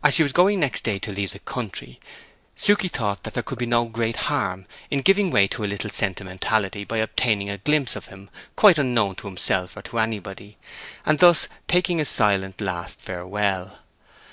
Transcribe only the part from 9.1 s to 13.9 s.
to himself or to anybody, and thus taking a silent last farewell.